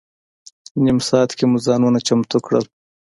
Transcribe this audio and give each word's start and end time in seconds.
نیم 0.83 0.99
ساعت 1.09 1.31
کې 1.37 1.45
مو 1.49 1.57
ځانونه 1.65 1.99
چمتو 2.07 2.37
کړل. 2.45 2.65